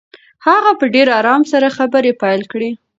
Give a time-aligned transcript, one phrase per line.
[0.47, 2.69] هغه په ډېر آرام سره خبرې پیل کړې.